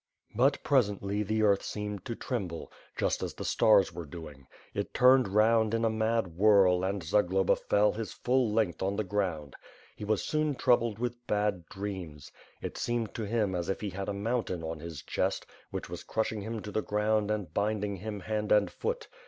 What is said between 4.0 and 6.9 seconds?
doing. It turned round in a mad whirl,